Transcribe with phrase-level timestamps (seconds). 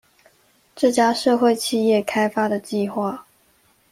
[0.75, 3.21] 這家社會企業開發的計畫